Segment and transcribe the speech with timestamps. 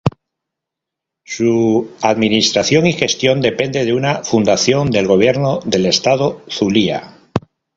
[1.27, 7.15] Su administración y gestión depende de una Fundación del gobierno del Estado Zulia.